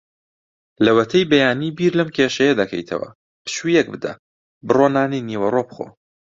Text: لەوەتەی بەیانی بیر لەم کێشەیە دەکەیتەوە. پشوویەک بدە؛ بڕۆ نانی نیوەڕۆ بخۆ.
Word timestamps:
لەوەتەی 0.85 1.27
بەیانی 1.31 1.75
بیر 1.77 1.93
لەم 1.99 2.09
کێشەیە 2.15 2.53
دەکەیتەوە. 2.59 3.09
پشوویەک 3.45 3.87
بدە؛ 3.93 4.13
بڕۆ 4.67 4.87
نانی 4.95 5.25
نیوەڕۆ 5.29 5.61
بخۆ. 5.67 5.85